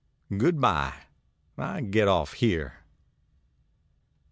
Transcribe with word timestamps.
Good 0.35 0.59
by: 0.59 1.03
I 1.59 1.81
get 1.81 2.07
off 2.07 2.33
here. 2.33 2.79